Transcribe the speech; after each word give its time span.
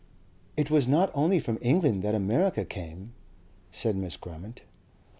"It 0.57 0.71
was 0.71 0.87
not 0.87 1.11
only 1.13 1.37
from 1.39 1.59
England 1.61 2.01
that 2.01 2.15
America 2.15 2.65
came," 2.65 3.13
said 3.71 3.95
Miss 3.95 4.17
Grammont. 4.17 4.63